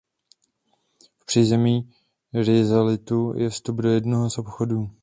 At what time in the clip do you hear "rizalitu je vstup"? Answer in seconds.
2.33-3.75